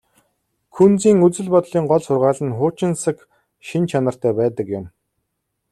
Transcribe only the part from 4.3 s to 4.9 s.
байдаг юм.